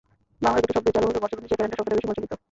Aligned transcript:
বাংলায় 0.43 0.63
দুটো 0.63 0.73
শব্দই 0.75 0.93
চালু 0.95 1.07
হলেও 1.07 1.23
বর্ষপঞ্জির 1.23 1.49
চেয়ে 1.49 1.57
ক্যালেন্ডার 1.59 1.79
শব্দটা 1.85 1.93
বেশি 1.97 2.07
প্রচলিত। 2.09 2.31